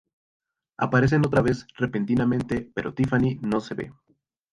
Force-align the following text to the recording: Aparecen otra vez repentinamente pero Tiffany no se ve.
Aparecen 0.77 1.23
otra 1.27 1.43
vez 1.43 1.67
repentinamente 1.75 2.71
pero 2.73 2.91
Tiffany 2.95 3.35
no 3.43 3.61
se 3.61 3.75
ve. 3.75 3.93